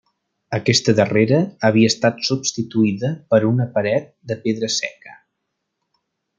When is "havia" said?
1.69-1.91